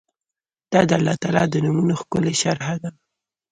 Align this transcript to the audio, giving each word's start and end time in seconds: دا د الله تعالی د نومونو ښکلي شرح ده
دا 0.71 0.81
د 0.89 0.91
الله 0.97 1.15
تعالی 1.23 1.45
د 1.51 1.55
نومونو 1.65 1.93
ښکلي 2.01 2.33
شرح 2.41 2.69
ده 2.81 2.89